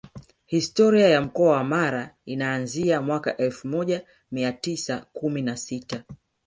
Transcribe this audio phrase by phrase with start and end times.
[0.45, 6.03] Historia ya Mkoa wa Mara inaanzia mwaka elfu moja mia tisa kumi na sita